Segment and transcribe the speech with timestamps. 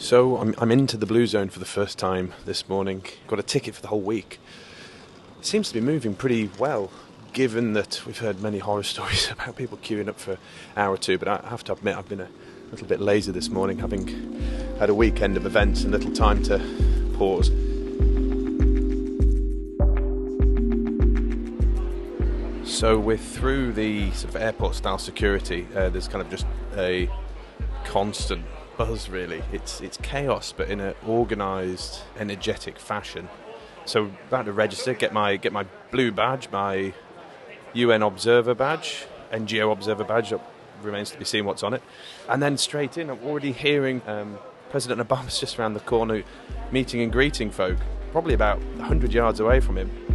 [0.00, 3.04] So I'm, I'm into the blue zone for the first time this morning.
[3.26, 4.40] Got a ticket for the whole week.
[5.38, 6.90] It seems to be moving pretty well,
[7.34, 10.38] given that we've heard many horror stories about people queuing up for an
[10.78, 11.18] hour or two.
[11.18, 12.30] But I have to admit, I've been a
[12.70, 14.40] little bit lazy this morning, having
[14.78, 16.58] had a weekend of events and little time to
[17.18, 17.48] pause.
[22.64, 25.66] So we're through the sort of airport style security.
[25.76, 26.46] Uh, there's kind of just
[26.78, 27.10] a
[27.84, 28.46] constant
[28.86, 29.42] buzz really.
[29.52, 33.28] It's it's chaos, but in an organised, energetic fashion.
[33.84, 36.94] So about to register, get my get my blue badge, my
[37.74, 40.32] UN observer badge, NGO observer badge.
[40.32, 40.40] It
[40.80, 41.82] remains to be seen what's on it,
[42.26, 43.10] and then straight in.
[43.10, 44.38] I'm already hearing um,
[44.70, 46.22] President Obama's just around the corner,
[46.72, 47.76] meeting and greeting folk,
[48.12, 50.09] probably about 100 yards away from him.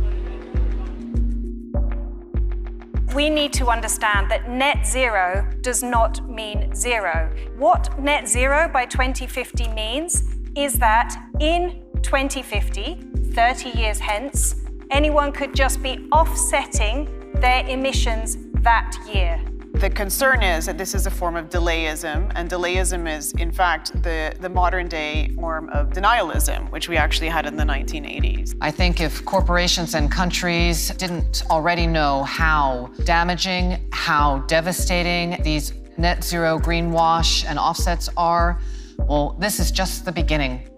[3.15, 7.33] We need to understand that net zero does not mean zero.
[7.55, 10.23] What net zero by 2050 means
[10.57, 14.55] is that in 2050, 30 years hence,
[14.91, 19.39] anyone could just be offsetting their emissions that year.
[19.75, 23.91] The concern is that this is a form of delayism, and delayism is, in fact,
[24.03, 28.55] the, the modern day form of denialism, which we actually had in the 1980s.
[28.61, 36.23] I think if corporations and countries didn't already know how damaging, how devastating these net
[36.23, 38.59] zero greenwash and offsets are,
[38.99, 40.69] well, this is just the beginning.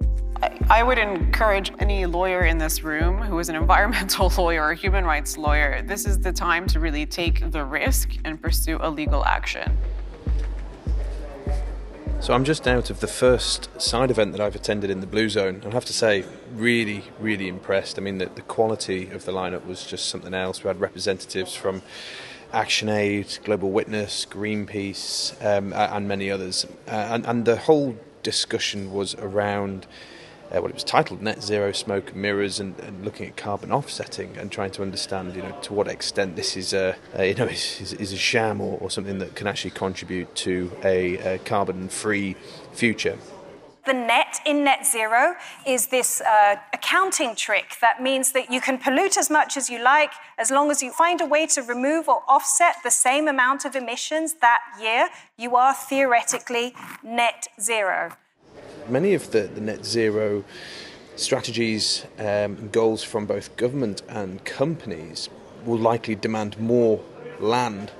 [0.69, 4.75] I would encourage any lawyer in this room who is an environmental lawyer or a
[4.75, 8.89] human rights lawyer, this is the time to really take the risk and pursue a
[8.89, 9.77] legal action.
[12.19, 15.29] So I'm just out of the first side event that I've attended in the Blue
[15.29, 15.61] Zone.
[15.65, 17.97] I have to say, really, really impressed.
[17.97, 20.63] I mean, the, the quality of the lineup was just something else.
[20.63, 21.81] We had representatives from
[22.53, 26.65] ActionAid, Global Witness, Greenpeace, um, and many others.
[26.87, 29.87] Uh, and, and the whole discussion was around
[30.51, 34.37] uh, what it was titled Net Zero Smoke Mirrors and, and, looking at carbon offsetting
[34.37, 37.79] and trying to understand you know to what extent this is a, you know is,
[37.81, 41.89] is, is, a sham or, or, something that can actually contribute to a, a carbon
[41.89, 42.35] free
[42.73, 43.17] future.
[43.85, 45.35] The net in net zero
[45.65, 49.81] is this uh, accounting trick that means that you can pollute as much as you
[49.81, 53.63] like as long as you find a way to remove or offset the same amount
[53.63, 58.11] of emissions that year, you are theoretically net zero
[58.89, 60.43] many of the, the net zero
[61.15, 65.29] strategies um, goals from both government and companies
[65.65, 67.03] will likely demand more
[67.39, 67.91] land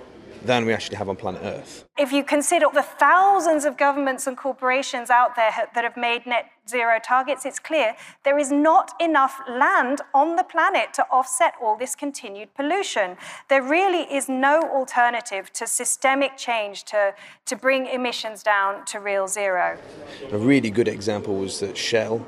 [0.43, 1.85] than we actually have on planet Earth.
[1.97, 6.51] If you consider the thousands of governments and corporations out there that have made net
[6.69, 11.77] zero targets, it's clear there is not enough land on the planet to offset all
[11.77, 13.17] this continued pollution.
[13.49, 17.13] There really is no alternative to systemic change to,
[17.45, 19.77] to bring emissions down to real zero.
[20.31, 22.25] A really good example was that Shell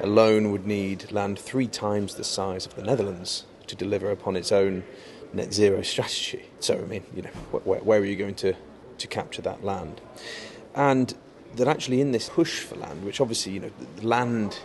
[0.00, 4.52] alone would need land three times the size of the Netherlands to deliver upon its
[4.52, 4.84] own
[5.34, 6.44] net zero strategy.
[6.60, 8.54] So, I mean, you know, where, where are you going to,
[8.98, 10.00] to capture that land?
[10.74, 11.14] And
[11.56, 13.70] that actually in this push for land, which obviously, you know,
[14.02, 14.58] land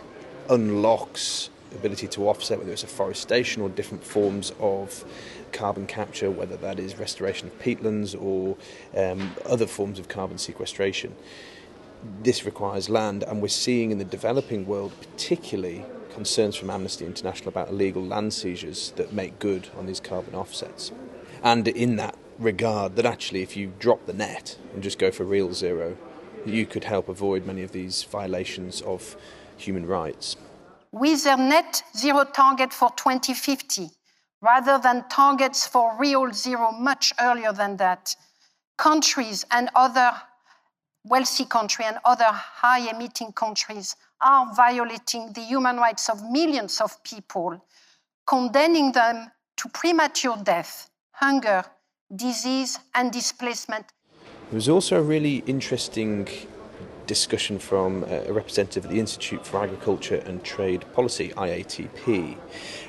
[0.48, 5.04] unlocks ability to offset, whether it's afforestation or different forms of
[5.52, 8.56] carbon capture, whether that is restoration of peatlands or
[8.96, 11.14] um, other forms of carbon sequestration.
[12.22, 17.48] This requires land, and we're seeing in the developing world, particularly, concerns from Amnesty International
[17.48, 20.92] about illegal land seizures that make good on these carbon offsets.
[21.42, 25.24] And in that regard, that actually, if you drop the net and just go for
[25.24, 25.96] real zero,
[26.46, 29.16] you could help avoid many of these violations of
[29.56, 30.36] human rights.
[30.92, 33.90] With their net zero target for 2050,
[34.40, 38.16] rather than targets for real zero much earlier than that,
[38.78, 40.12] countries and other
[41.04, 47.02] wealthy countries and other high emitting countries are violating the human rights of millions of
[47.02, 47.64] people,
[48.26, 51.64] condemning them to premature death, hunger,
[52.14, 53.86] disease, and displacement.
[54.50, 56.28] There was also a really interesting
[57.06, 62.36] discussion from a representative at the Institute for Agriculture and Trade Policy, IATP,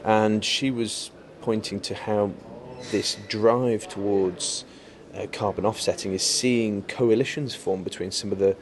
[0.03, 1.11] and she was
[1.41, 2.31] pointing to how
[2.91, 4.65] this drive towards
[5.15, 8.55] uh, carbon offsetting is seeing coalitions form between some of the,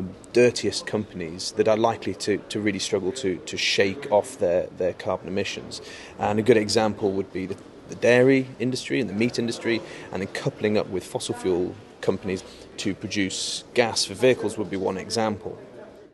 [0.00, 4.66] the dirtiest companies that are likely to, to really struggle to, to shake off their,
[4.78, 5.80] their carbon emissions.
[6.18, 7.56] And a good example would be the,
[7.88, 9.80] the dairy industry and the meat industry,
[10.12, 12.42] and then coupling up with fossil fuel companies
[12.78, 15.58] to produce gas for vehicles would be one example.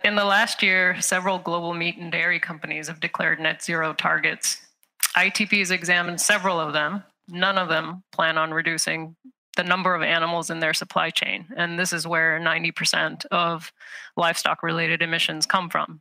[0.04, 4.58] In the last year, several global meat and dairy companies have declared net zero targets.
[5.16, 7.02] IATP has examined several of them.
[7.28, 9.16] None of them plan on reducing
[9.56, 11.46] the number of animals in their supply chain.
[11.56, 13.72] And this is where 90% of
[14.16, 16.00] livestock related emissions come from.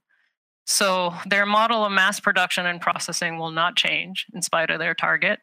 [0.65, 4.95] So their model of mass production and processing will not change in spite of their
[4.95, 5.39] target.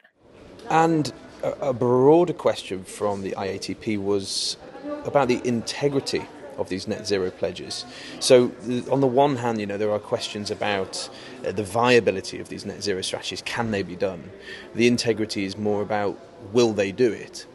[0.70, 1.12] And
[1.42, 4.56] a, broader question from the IATP was
[5.04, 6.26] about the integrity
[6.58, 7.84] of these net zero pledges.
[8.20, 8.52] So,
[8.90, 11.08] on the one hand, you know, there are questions about
[11.46, 13.42] uh, the viability of these net zero strategies.
[13.42, 14.30] Can they be done?
[14.74, 16.18] The integrity is more about
[16.52, 17.46] will they do it?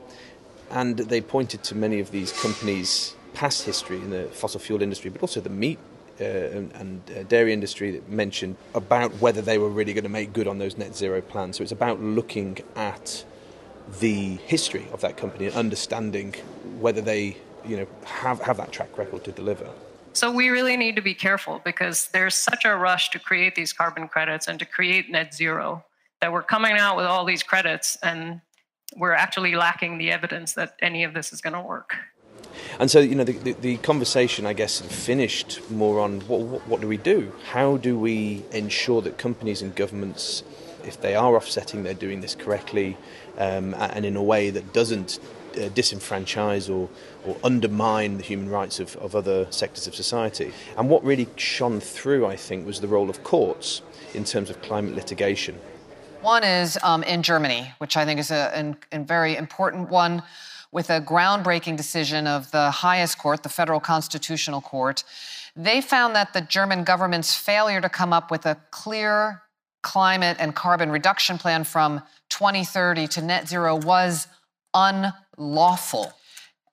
[0.70, 5.10] And they pointed to many of these companies' past history in the fossil fuel industry,
[5.10, 5.80] but also the meat
[6.20, 10.10] uh, and, and uh, dairy industry that mentioned about whether they were really going to
[10.10, 11.58] make good on those net zero plans.
[11.58, 13.24] So it's about looking at
[14.00, 16.34] the history of that company and understanding
[16.80, 19.70] whether they you know have, have that track record to deliver.
[20.14, 23.72] So we really need to be careful because there's such a rush to create these
[23.72, 25.86] carbon credits and to create net zero
[26.22, 28.42] that we're coming out with all these credits and
[28.96, 31.96] we're actually lacking the evidence that any of this is going to work.
[32.80, 36.68] And so, you know, the, the, the, conversation, I guess, finished more on what, what,
[36.68, 37.32] what, do we do?
[37.52, 40.44] How do we ensure that companies and governments,
[40.84, 42.98] if they are offsetting, they're doing this correctly
[43.38, 45.20] um, and in a way that doesn't
[45.56, 46.90] uh, disenfranchise or,
[47.26, 50.52] or undermine the human rights of, of other sectors of society.
[50.78, 53.82] And what really shone through, I think, was the role of courts
[54.14, 55.60] in terms of climate litigation.
[56.22, 60.24] One is um, in Germany, which I think is a, a, a very important one,
[60.72, 65.04] with a groundbreaking decision of the highest court, the Federal Constitutional Court.
[65.56, 69.44] They found that the German government's failure to come up with a clear
[69.84, 74.28] climate and carbon reduction plan from 2030 to net zero was
[74.74, 76.12] unlawful.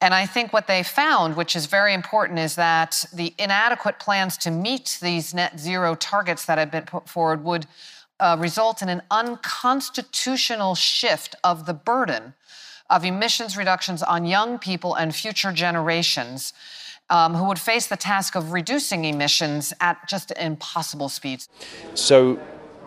[0.01, 4.37] And I think what they found, which is very important, is that the inadequate plans
[4.39, 7.67] to meet these net zero targets that have been put forward would
[8.21, 12.35] uh, result in an unconstitutional shift of the burden
[12.91, 16.53] of emissions reductions on young people and future generations
[17.11, 21.49] um, who would face the task of reducing emissions at just impossible speeds.
[21.95, 22.39] So,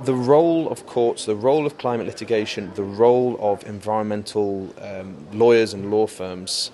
[0.04, 5.74] the role of courts, the role of climate litigation, the role of environmental um, lawyers
[5.74, 6.70] and law firms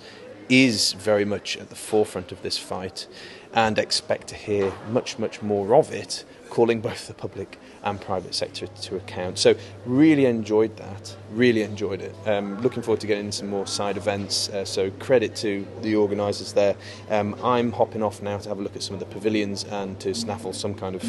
[0.49, 3.07] is very much at the forefront of this fight
[3.53, 8.33] and expect to hear much, much more of it, calling both the public and private
[8.33, 9.37] sector to account.
[9.37, 12.15] So really enjoyed that, really enjoyed it.
[12.25, 14.49] Um, looking forward to getting some more side events.
[14.49, 16.75] Uh, so credit to the organisers there.
[17.09, 19.99] Um, I'm hopping off now to have a look at some of the pavilions and
[19.99, 21.01] to snaffle some kind of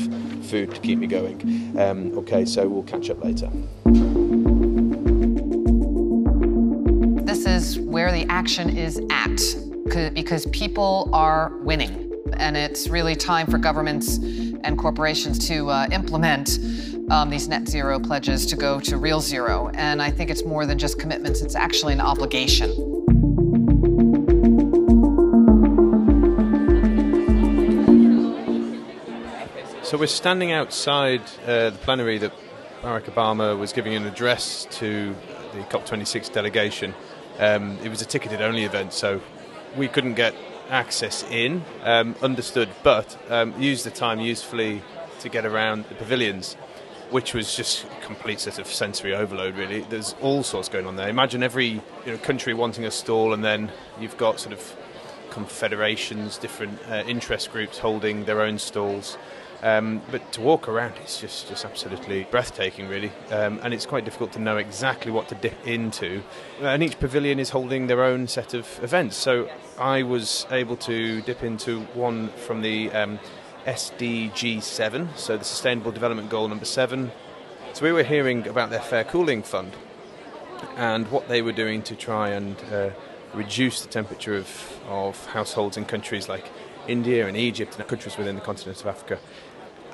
[0.47, 1.79] food to keep me going.
[1.79, 3.51] Um, okay, so we'll catch up later.
[7.25, 9.41] This is where the action is at
[10.15, 12.01] because people are winning.
[12.37, 14.19] And it's really time for governments
[14.65, 16.59] and corporations to uh, implement
[17.11, 19.71] um, these net zero pledges to go to real zero.
[19.75, 22.71] And I think it's more than just commitments, it's actually an obligation.
[29.83, 32.33] So we're standing outside uh, the plenary that
[32.83, 35.15] Barack Obama was giving an address to
[35.53, 36.95] the COP26 delegation.
[37.39, 39.21] Um, it was a ticketed only event, so
[39.77, 40.35] we couldn't get
[40.71, 44.83] access in, um, understood, but um, use the time usefully
[45.21, 46.57] to get around the pavilions.
[47.11, 49.57] which was just a complete sort of sensory overload.
[49.57, 51.09] Really, there's all sorts going on there.
[51.09, 54.77] Imagine every you know, country wanting a stall, and then you've got sort of
[55.31, 59.17] confederations, different uh, interest groups holding their own stalls.
[59.63, 63.11] Um, but to walk around, it's just, just absolutely breathtaking, really.
[63.31, 66.23] Um, and it's quite difficult to know exactly what to dip into.
[66.61, 69.17] And each pavilion is holding their own set of events.
[69.17, 73.19] So I was able to dip into one from the um,
[73.65, 77.11] SDG 7, so the Sustainable Development Goal number 7.
[77.73, 79.75] So we were hearing about their Fair Cooling Fund
[80.77, 82.91] and what they were doing to try and uh,
[83.33, 86.51] reduce the temperature of, of households in countries like
[86.89, 89.19] India and Egypt and countries within the continent of Africa.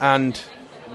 [0.00, 0.36] And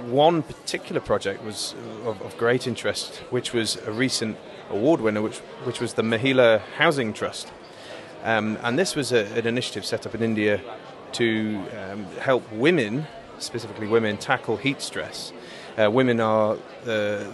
[0.08, 1.76] one particular project was
[2.06, 4.38] of, of great interest, which was a recent
[4.70, 7.52] award winner, which, which was the Mahila Housing Trust.
[8.24, 10.60] Um, and this was a, an initiative set up in India
[11.14, 13.08] to um, help women,
[13.40, 15.32] specifically women, tackle heat stress.
[15.78, 16.58] Uh, women are uh,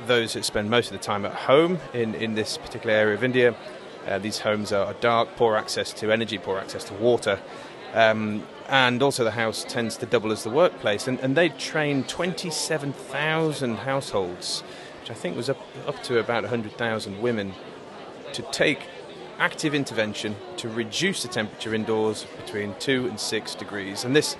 [0.07, 3.23] those that spend most of the time at home in, in this particular area of
[3.23, 3.55] India.
[4.07, 7.39] Uh, these homes are dark, poor access to energy, poor access to water.
[7.93, 11.07] Um, and also, the house tends to double as the workplace.
[11.07, 14.61] And, and they trained 27,000 households,
[15.01, 17.53] which I think was up, up to about 100,000 women,
[18.33, 18.87] to take
[19.39, 24.05] active intervention to reduce the temperature indoors between 2 and 6 degrees.
[24.05, 24.37] And this,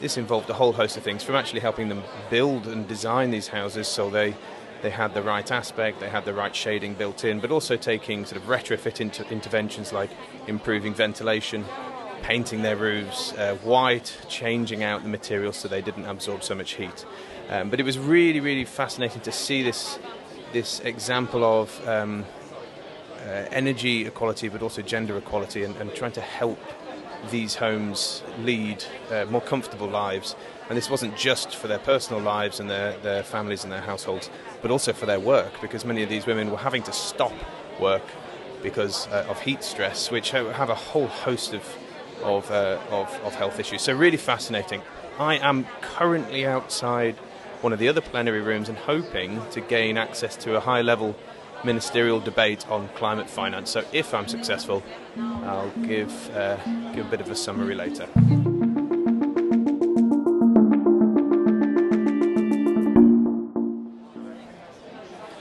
[0.00, 3.48] this involved a whole host of things from actually helping them build and design these
[3.48, 4.34] houses so they,
[4.82, 8.26] they had the right aspect, they had the right shading built in, but also taking
[8.26, 10.10] sort of retrofit inter- interventions like
[10.48, 11.64] improving ventilation,
[12.22, 16.72] painting their roofs uh, white, changing out the materials so they didn't absorb so much
[16.72, 17.04] heat.
[17.50, 19.98] Um, but it was really, really fascinating to see this
[20.52, 22.24] this example of um,
[23.20, 26.58] uh, energy equality, but also gender equality, and, and, trying to help
[27.30, 30.36] these homes lead uh, more comfortable lives.
[30.68, 34.28] And this wasn't just for their personal lives and their, their families and their households,
[34.60, 37.32] but also for their work, because many of these women were having to stop
[37.80, 38.04] work
[38.62, 41.64] because uh, of heat stress, which have a whole host of
[42.22, 43.82] of, uh, of, of health issues.
[43.82, 44.82] So, really fascinating.
[45.18, 47.16] I am currently outside
[47.60, 51.14] one of the other plenary rooms and hoping to gain access to a high level
[51.64, 53.70] ministerial debate on climate finance.
[53.70, 54.82] So, if I'm successful,
[55.16, 56.56] I'll give, uh,
[56.94, 58.08] give a bit of a summary later.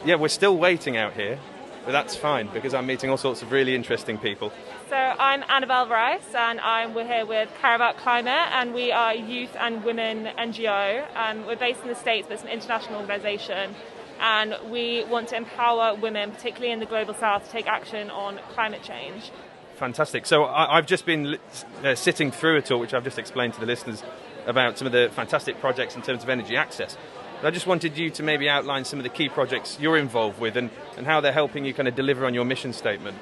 [0.04, 1.40] Yeah, we're still waiting out here,
[1.86, 4.52] but that's fine because I'm meeting all sorts of really interesting people.
[4.90, 9.12] So I'm Annabelle Rice, and I'm we're here with Care About Climate, and we are
[9.12, 11.06] a youth and women NGO.
[11.16, 13.74] Um, we're based in the States, but it's an international organisation,
[14.20, 18.40] and we want to empower women, particularly in the global south, to take action on
[18.54, 19.32] climate change.
[19.76, 20.28] Fantastic.
[20.28, 21.40] So I, have just been
[21.84, 24.04] uh, sitting through a talk, which I've just explained to the listeners
[24.46, 26.98] about some of the fantastic projects in terms of energy access.
[27.42, 30.40] But I just wanted you to maybe outline some of the key projects you're involved
[30.40, 33.18] with and, and how they're helping you kind of deliver on your mission statement.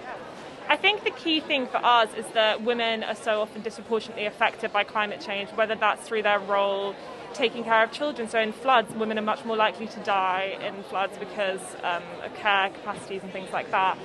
[0.68, 4.74] I think the key thing for us is that women are so often disproportionately affected
[4.74, 6.96] by climate change, whether that's through their role
[7.34, 8.28] taking care of children.
[8.28, 12.36] So in floods, women are much more likely to die in floods because um, of
[12.36, 13.98] care capacities and things like that.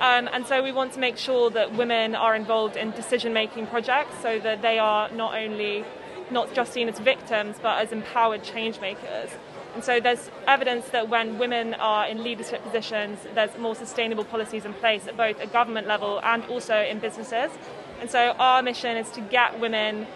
[0.00, 4.14] Um, and so we want to make sure that women are involved in decision-making projects
[4.22, 5.84] so that they are not only
[6.30, 9.30] not just seen as victims but as empowered change makers.
[9.74, 14.64] And so there's evidence that when women are in leadership positions, there's more sustainable policies
[14.64, 17.50] in place at both a government level and also in businesses.
[18.00, 20.06] And so our mission is to get women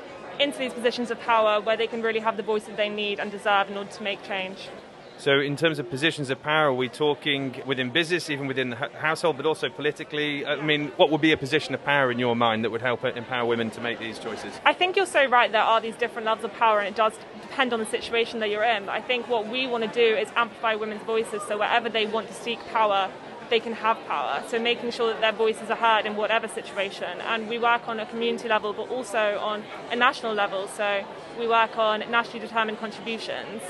[0.40, 3.20] into these positions of power where they can really have the voice that they need
[3.20, 4.68] and deserve in order to make change.
[5.16, 8.76] So, in terms of positions of power, are we talking within business, even within the
[8.76, 10.44] household, but also politically?
[10.44, 12.82] Uh, I mean, what would be a position of power in your mind that would
[12.82, 14.52] help uh, empower women to make these choices?
[14.64, 15.50] I think you're so right.
[15.50, 18.50] There are these different levels of power, and it does depend on the situation that
[18.50, 18.86] you're in.
[18.86, 22.06] But I think what we want to do is amplify women's voices so wherever they
[22.06, 23.10] want to seek power,
[23.50, 24.42] they can have power.
[24.48, 27.20] So making sure that their voices are heard in whatever situation.
[27.20, 30.66] And we work on a community level, but also on a national level.
[30.68, 31.04] So
[31.38, 33.62] we work on nationally determined contributions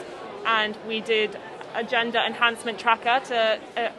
[0.45, 1.39] and we did
[1.75, 3.91] a gender enhancement tracker to uh,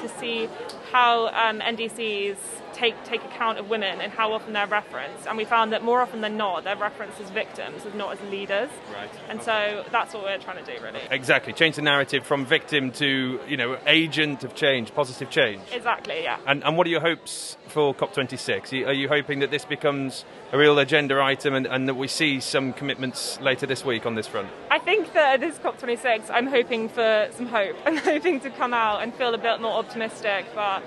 [0.00, 0.48] to see
[0.94, 2.36] how um, NDCs
[2.72, 5.26] take take account of women and how often they're referenced.
[5.26, 8.30] And we found that more often than not, they're referenced as victims, as not as
[8.30, 8.70] leaders.
[8.92, 9.10] Right.
[9.28, 11.00] And so that's what we're trying to do, really.
[11.10, 11.52] Exactly.
[11.52, 15.62] Change the narrative from victim to you know agent of change, positive change.
[15.72, 16.22] Exactly.
[16.22, 16.38] Yeah.
[16.46, 18.86] And and what are your hopes for COP26?
[18.86, 22.38] Are you hoping that this becomes a real agenda item and, and that we see
[22.38, 24.48] some commitments later this week on this front?
[24.70, 27.74] I think that this COP26, I'm hoping for some hope.
[27.86, 30.83] I'm hoping to come out and feel a bit more optimistic, but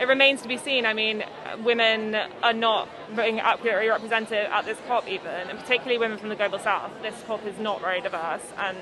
[0.00, 0.86] it remains to be seen.
[0.86, 1.24] I mean,
[1.62, 6.36] women are not being accurately represented at this COP even, and particularly women from the
[6.36, 6.90] global south.
[7.02, 8.78] This COP is not very diverse, and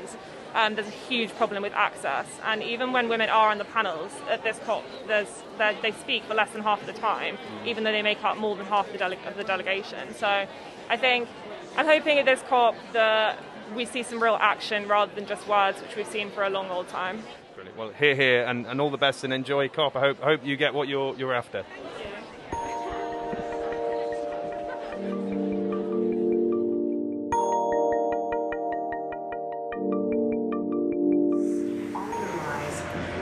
[0.55, 2.27] um, there's a huge problem with access.
[2.45, 6.51] And even when women are on the panels at this COP, they speak for less
[6.51, 9.37] than half the time, even though they make up more than half the dele- of
[9.37, 10.15] the delegation.
[10.15, 10.47] So
[10.89, 11.29] I think
[11.77, 13.39] I'm hoping at this COP that
[13.75, 16.71] we see some real action rather than just words, which we've seen for a long
[16.71, 17.23] old time.
[17.65, 17.79] Brilliant.
[17.79, 19.97] Well, here, here, and, and all the best and enjoy COP.
[19.97, 21.65] I hope, I hope you get what you're, you're after.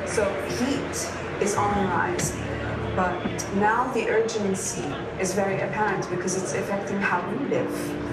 [0.06, 1.08] So heat
[1.40, 2.36] is on the rise,
[2.96, 3.14] but
[3.54, 4.82] now the urgency
[5.20, 8.11] is very apparent because it's affecting how we live.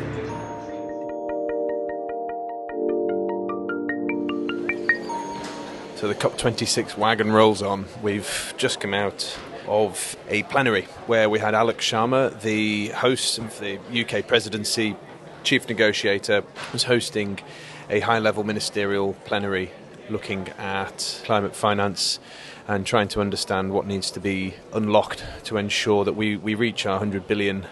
[5.99, 7.83] So the COP26 wagon rolls on.
[8.01, 9.37] We've just come out
[9.67, 14.95] of a plenary where we had Alok Sharma, the host of the UK presidency,
[15.43, 17.41] chief negotiator, was hosting
[17.89, 19.71] a high level ministerial plenary
[20.09, 22.19] looking at climate finance
[22.67, 26.85] and trying to understand what needs to be unlocked to ensure that we, we reach
[26.85, 27.65] our $100 billion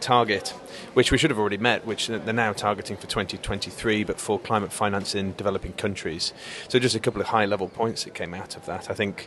[0.00, 0.48] target,
[0.94, 4.72] which we should have already met, which they're now targeting for 2023, but for climate
[4.72, 6.32] finance in developing countries.
[6.68, 8.88] So, just a couple of high level points that came out of that.
[8.88, 9.26] I think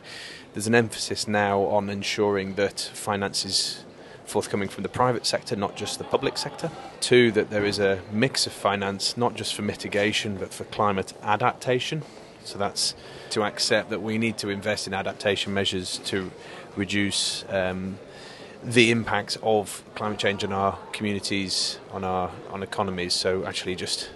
[0.53, 3.83] there's an emphasis now on ensuring that finance is
[4.25, 6.71] forthcoming from the private sector, not just the public sector.
[7.01, 11.13] Two, that there is a mix of finance, not just for mitigation, but for climate
[11.21, 12.03] adaptation.
[12.45, 12.95] So that's
[13.31, 16.31] to accept that we need to invest in adaptation measures to
[16.75, 17.97] reduce um,
[18.63, 23.13] the impacts of climate change on our communities, on our on economies.
[23.13, 24.09] So actually, just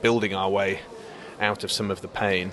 [0.00, 0.80] building our way
[1.40, 2.52] out of some of the pain,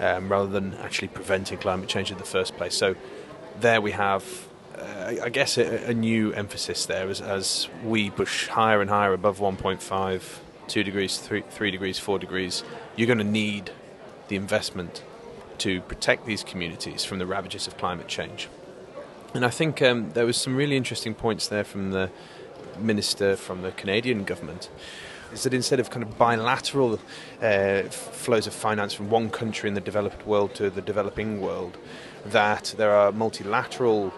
[0.00, 2.76] um, rather than actually preventing climate change in the first place.
[2.76, 2.96] So
[3.60, 4.24] there we have.
[4.76, 9.12] Uh, I guess a, a, new emphasis there as, as we push higher and higher
[9.12, 10.22] above 1.5,
[10.66, 12.64] 2 degrees, 3, 3 degrees, 4 degrees.
[12.96, 13.70] You're going to need
[14.28, 15.02] the investment
[15.58, 18.48] to protect these communities from the ravages of climate change.
[19.34, 22.10] And I think um, there was some really interesting points there from the
[22.78, 24.68] minister from the Canadian government.
[25.32, 27.00] Is that instead of kind of bilateral
[27.42, 31.76] uh, flows of finance from one country in the developed world to the developing world,
[32.26, 34.12] that there are multilateral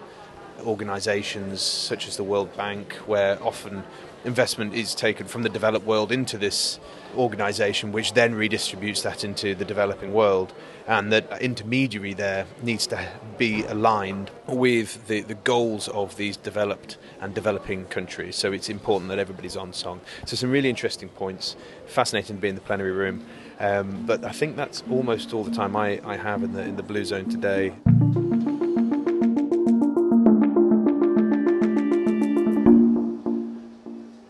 [0.65, 3.83] organizations such as the World Bank, where often
[4.27, 6.79] investment is taken from the developed world into this
[7.15, 10.53] organization, which then redistributes that into the developing world.
[10.85, 16.97] And that intermediary there needs to be aligned with the, the goals of these developed
[17.19, 18.35] and developing countries.
[18.35, 20.01] So it's important that everybody's on song.
[20.25, 21.55] So, some really interesting points.
[21.87, 23.25] Fascinating to be in the plenary room.
[23.59, 26.75] Um, but I think that's almost all the time I, I have in the, in
[26.75, 27.73] the Blue Zone today.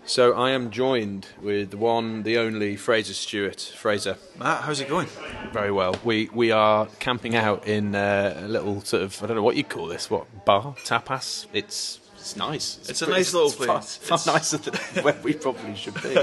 [0.07, 3.59] So I am joined with the one, the only Fraser Stewart.
[3.59, 5.09] Fraser, Matt, how's it going?
[5.51, 5.95] Very well.
[6.01, 9.57] We we are camping out in uh, a little sort of I don't know what
[9.57, 10.09] you call this.
[10.09, 11.47] What bar tapas?
[11.51, 12.77] It's it's nice.
[12.77, 13.97] It's, it's a pretty, nice little place.
[13.97, 16.17] Far, far nicer than where we probably should be.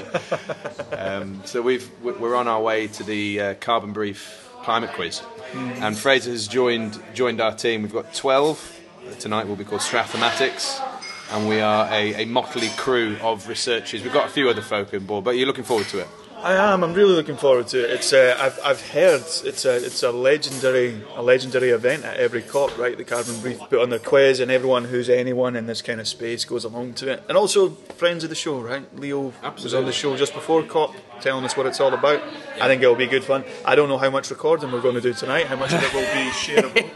[0.97, 5.21] um, so we've we're on our way to the uh, Carbon Brief climate quiz,
[5.53, 5.83] mm.
[5.83, 7.83] and Fraser has joined joined our team.
[7.83, 8.81] We've got twelve
[9.19, 9.47] tonight.
[9.47, 10.81] Will be called Strathematics
[11.35, 14.05] and we are a, a motley crew of researchers.
[14.05, 16.09] We've got a few other folk on board, but you're looking forward to it.
[16.37, 16.85] I am.
[16.85, 17.91] I'm really looking forward to it.
[17.91, 22.43] It's uh, I've, I've heard it's a it's a legendary a legendary event at every
[22.43, 22.79] COP.
[22.79, 26.01] Right, the Carbon Brief put on their quiz, and everyone who's anyone in this kind
[26.01, 27.25] of space goes along to it.
[27.29, 28.61] And also friends of the show.
[28.61, 29.65] Right, Leo Absolutely.
[29.65, 32.23] was on the show just before COP, telling us what it's all about.
[32.57, 32.65] Yeah.
[32.65, 33.43] I think it'll be good fun.
[33.65, 35.47] I don't know how much recording we're going to do tonight.
[35.47, 36.91] How much of it will be shareable?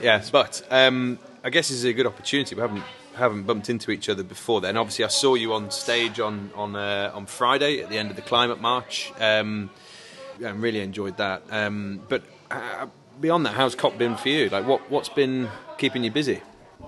[0.00, 2.54] yes, but um, I guess this is a good opportunity.
[2.54, 4.76] We haven't haven't bumped into each other before then.
[4.76, 8.16] Obviously, I saw you on stage on on uh, on Friday at the end of
[8.16, 9.12] the climate march.
[9.20, 9.70] Um,
[10.44, 11.42] I really enjoyed that.
[11.50, 12.86] Um, but uh,
[13.20, 14.48] beyond that, how's COP been for you?
[14.48, 15.48] Like, what what's been
[15.78, 16.40] keeping you busy?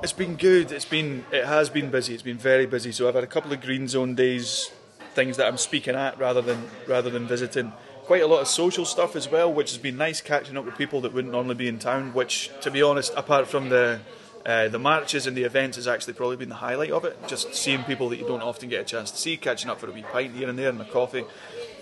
[0.02, 0.72] It's been good.
[0.72, 2.14] It's been it has been busy.
[2.14, 2.92] It's been very busy.
[2.92, 4.70] So I've had a couple of green zone days,
[5.14, 7.72] things that I'm speaking at rather than rather than visiting.
[8.04, 10.78] Quite a lot of social stuff as well, which has been nice catching up with
[10.78, 12.14] people that wouldn't normally be in town.
[12.14, 14.00] Which, to be honest, apart from the
[14.46, 17.18] uh, the marches and the events has actually probably been the highlight of it.
[17.26, 19.88] Just seeing people that you don't often get a chance to see, catching up for
[19.88, 21.24] a wee pint here and there and a coffee.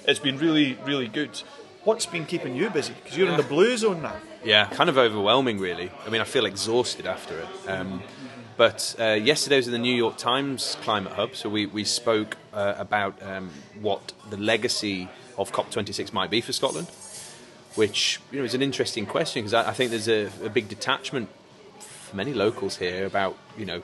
[0.06, 1.42] It's been really, really good.
[1.84, 2.94] What's been keeping you busy?
[2.94, 4.16] Because you're in the blue zone now.
[4.42, 5.90] Yeah, kind of overwhelming, really.
[6.06, 7.48] I mean, I feel exhausted after it.
[7.68, 8.02] Um,
[8.56, 12.38] but uh, yesterday was in the New York Times Climate Hub, so we, we spoke
[12.54, 13.50] uh, about um,
[13.82, 16.88] what the legacy of COP26 might be for Scotland,
[17.74, 20.68] which you know is an interesting question because I, I, think there's a, a big
[20.68, 21.28] detachment
[22.14, 23.82] many locals here about you know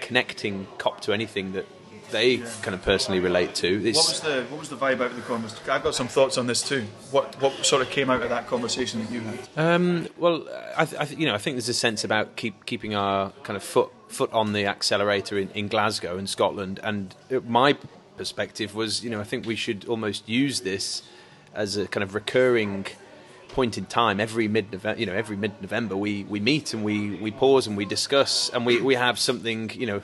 [0.00, 1.66] connecting COP to anything that
[2.10, 3.78] they kind of personally relate to.
[3.78, 5.70] What was the what was the vibe out of the conversation?
[5.70, 6.84] I've got some thoughts on this too.
[7.10, 9.38] What what sort of came out of that conversation that you had?
[9.56, 12.66] Um, well, I, th- I th- you know I think there's a sense about keep
[12.66, 16.78] keeping our kind of foot foot on the accelerator in, in Glasgow and Scotland.
[16.82, 17.14] And
[17.46, 17.76] my
[18.16, 21.02] perspective was, you know, I think we should almost use this
[21.54, 22.86] as a kind of recurring
[23.52, 27.16] point in time every mid you know every mid November we, we meet and we,
[27.16, 30.02] we pause and we discuss and we, we have something you know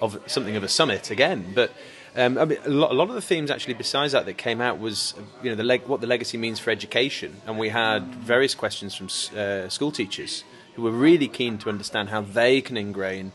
[0.00, 1.52] of something of a summit again.
[1.54, 1.72] But
[2.16, 4.60] um, I mean, a, lot, a, lot, of the themes actually, besides that, that came
[4.60, 8.14] out was you know the leg, what the legacy means for education, and we had
[8.14, 9.06] various questions from
[9.38, 13.32] uh, school teachers who were really keen to understand how they can ingrain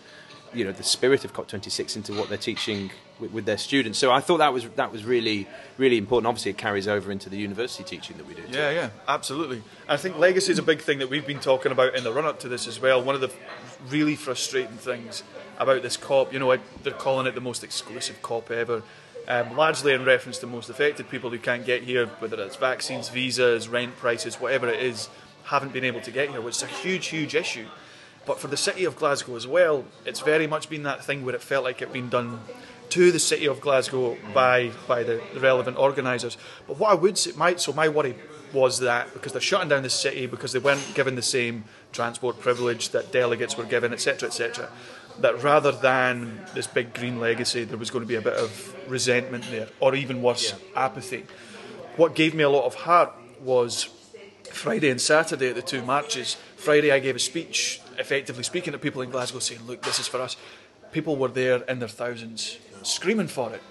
[0.54, 4.00] you know the spirit of COP26 into what they're teaching with, with, their students.
[4.00, 5.48] So I thought that was that was really
[5.78, 6.28] really important.
[6.28, 8.44] Obviously, it carries over into the university teaching that we do.
[8.44, 8.58] Too.
[8.58, 9.64] Yeah, yeah, absolutely.
[9.88, 12.26] I think legacy is a big thing that we've been talking about in the run
[12.26, 13.02] up to this as well.
[13.04, 13.32] One of the
[13.90, 15.24] really frustrating things
[15.58, 18.84] about this COP, you know, they're calling it the most exclusive COP ever.
[19.28, 23.10] Um, largely in reference to most affected people who can't get here, whether it's vaccines,
[23.10, 25.10] visas, rent prices, whatever it is,
[25.46, 27.66] haven't been able to get here, which is a huge, huge issue.
[28.26, 31.36] But for the city of Glasgow as well, it's very much been that thing where
[31.36, 32.40] it felt like it had been done
[32.90, 36.38] to the city of Glasgow by by the, the relevant organisers.
[36.68, 38.16] But what I would say, my, so my worry
[38.54, 42.40] was that because they're shutting down the city because they weren't given the same transport
[42.40, 44.70] privilege that delegates were given, etc., etc.,
[45.20, 48.76] that rather than this big green legacy, there was going to be a bit of
[48.90, 50.86] resentment there, or even worse, yeah.
[50.86, 51.26] apathy.
[51.96, 53.90] What gave me a lot of heart was
[54.52, 56.36] Friday and Saturday at the two marches.
[56.58, 60.08] Friday, I gave a speech, effectively speaking to people in Glasgow, saying, Look, this is
[60.08, 60.36] for us.
[60.92, 63.62] People were there in their thousands, screaming for it.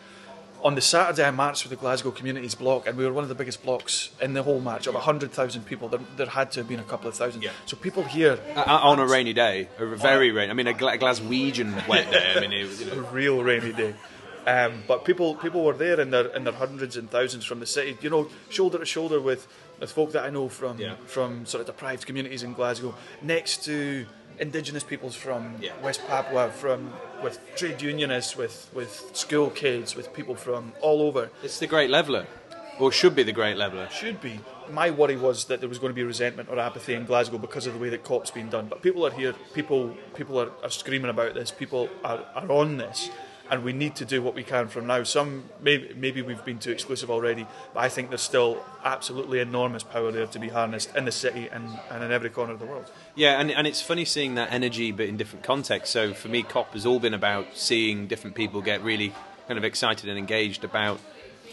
[0.63, 3.29] On the Saturday, I marched with the Glasgow Communities Block, and we were one of
[3.29, 5.89] the biggest blocks in the whole march of 100,000 people.
[5.89, 7.43] There, there, had to have been a couple of thousand.
[7.43, 7.51] Yeah.
[7.67, 8.39] So people here.
[8.57, 10.51] Uh, on a rainy day, a very rainy.
[10.51, 12.33] I mean, a, Gla- Glaswegian wet day.
[12.35, 12.93] I mean, it was, you know.
[13.05, 13.95] A real rainy day.
[14.47, 17.67] Um, but people people were there in their in their hundreds and thousands from the
[17.67, 19.47] city, you know, shoulder to shoulder with
[19.81, 20.97] with folk that I know from yeah.
[21.07, 24.07] from sort of deprived communities in Glasgow, next to
[24.39, 25.73] indigenous peoples from yeah.
[25.83, 26.93] West Papua, from
[27.23, 31.31] with trade unionists, with with school kids, with people from all over.
[31.43, 32.27] It's the great leveller,
[32.79, 33.89] or should be the great leveller.
[33.91, 34.41] Should be.
[34.71, 37.67] My worry was that there was going to be resentment or apathy in Glasgow because
[37.67, 38.67] of the way that COP's been done.
[38.67, 39.35] But people are here.
[39.53, 41.51] People people are, are screaming about this.
[41.51, 43.11] People are, are on this
[43.51, 45.03] and we need to do what we can from now.
[45.03, 49.83] Some maybe, maybe we've been too exclusive already, but I think there's still absolutely enormous
[49.83, 52.67] power there to be harnessed in the city and, and in every corner of the
[52.67, 52.91] world.
[53.15, 55.93] Yeah, and, and it's funny seeing that energy, but in different contexts.
[55.93, 59.13] So for me, COP has all been about seeing different people get really
[59.47, 60.99] kind of excited and engaged about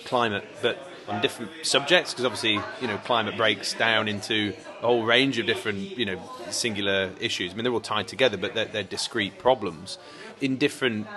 [0.05, 0.77] climate, but
[1.07, 5.45] on different subjects because obviously you know climate breaks down into a whole range of
[5.45, 7.51] different you know singular issues.
[7.51, 9.97] I mean they're all tied together, but they're, they're discrete problems
[10.39, 11.07] in different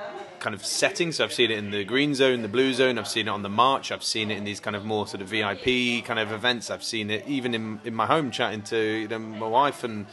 [0.45, 1.17] kind of settings.
[1.17, 2.99] So I've seen it in the green zone, the blue zone.
[2.99, 3.91] I've seen it on the march.
[3.91, 6.71] I've seen it in these kind of more sort of VIP kind of events.
[6.71, 10.07] I've seen it even in, in my home, chatting to you know, my wife and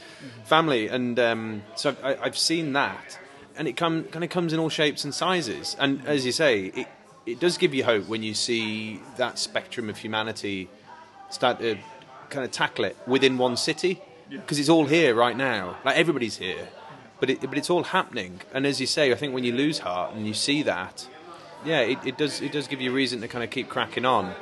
[0.45, 0.87] family.
[0.87, 3.19] And um, so I've, I've, seen that,
[3.57, 5.75] and it come, kind of comes in all shapes and sizes.
[5.77, 6.87] And as you say, it
[7.25, 10.69] it does give you hope when you see that spectrum of humanity
[11.29, 11.77] start to
[12.29, 15.77] kind of tackle it within one city because it's all here right now.
[15.85, 16.67] Like everybody's here
[17.21, 18.41] but it, but it's all happening.
[18.53, 21.07] And as you say, I think when you lose heart and you see that,
[21.63, 24.03] yeah, it, it does it does give you a reason to kind of keep cracking
[24.03, 24.33] on.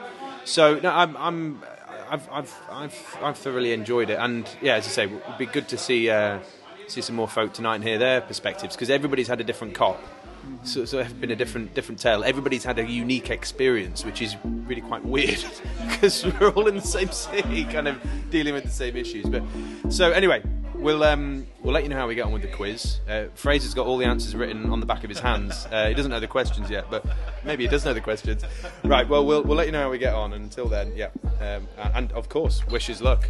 [0.46, 1.64] So no, I'm, I'm
[2.10, 5.46] I've, I've I've I've thoroughly enjoyed it, and yeah, as I say, it would be
[5.46, 6.40] good to see uh,
[6.88, 10.02] see some more folk tonight and hear their perspectives because everybody's had a different cop.
[10.64, 12.24] So, so it's been a different different tale.
[12.24, 15.44] Everybody's had a unique experience, which is really quite weird
[15.90, 19.26] because we're all in the same city, kind of dealing with the same issues.
[19.26, 19.44] But
[19.90, 20.42] so anyway,
[20.80, 23.00] We'll um, we'll let you know how we get on with the quiz.
[23.08, 25.68] Uh, Fraser's got all the answers written on the back of his hands.
[25.70, 27.06] Uh, he doesn't know the questions yet, but
[27.44, 28.44] maybe he does know the questions.
[28.86, 29.08] Right.
[29.08, 30.32] Well, we'll we'll let you know how we get on.
[30.32, 31.10] And until then, yeah.
[31.42, 33.30] Um, and of course, wishes luck.